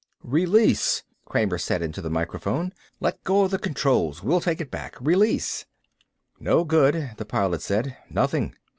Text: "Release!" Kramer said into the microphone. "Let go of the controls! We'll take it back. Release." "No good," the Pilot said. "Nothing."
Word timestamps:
"Release!" 0.23 1.03
Kramer 1.25 1.59
said 1.59 1.83
into 1.83 2.01
the 2.01 2.09
microphone. 2.09 2.73
"Let 2.99 3.23
go 3.23 3.43
of 3.43 3.51
the 3.51 3.59
controls! 3.59 4.23
We'll 4.23 4.41
take 4.41 4.59
it 4.59 4.71
back. 4.71 4.95
Release." 4.99 5.67
"No 6.39 6.63
good," 6.63 7.11
the 7.17 7.25
Pilot 7.25 7.61
said. 7.61 7.95
"Nothing." 8.09 8.55